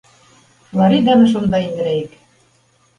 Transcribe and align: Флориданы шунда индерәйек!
Флориданы 0.71 1.29
шунда 1.35 1.63
индерәйек! 1.69 2.21